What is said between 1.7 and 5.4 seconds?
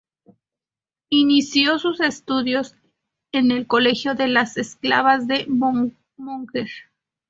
sus estudios en el colegio de las esclavas